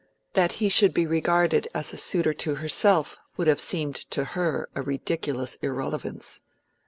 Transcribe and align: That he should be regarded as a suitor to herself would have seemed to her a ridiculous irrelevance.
That 0.33 0.53
he 0.53 0.67
should 0.67 0.95
be 0.95 1.05
regarded 1.05 1.67
as 1.75 1.93
a 1.93 1.97
suitor 1.97 2.33
to 2.33 2.55
herself 2.55 3.19
would 3.37 3.45
have 3.47 3.59
seemed 3.59 3.97
to 4.09 4.23
her 4.33 4.67
a 4.73 4.81
ridiculous 4.81 5.59
irrelevance. 5.61 6.39